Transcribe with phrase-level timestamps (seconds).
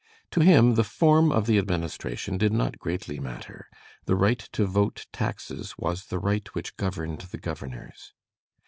[0.31, 3.69] To him the form of the administration did not greatly matter:
[4.05, 8.11] the right to vote taxes was the right which governed the governors.